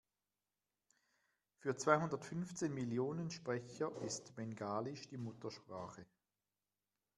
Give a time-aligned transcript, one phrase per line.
[1.59, 6.07] Für zweihundertfünfzehn Millionen Sprecher ist Bengalisch die Muttersprache.